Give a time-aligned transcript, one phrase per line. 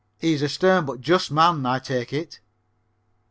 [0.17, 2.39] He is a stern but just man, I take it.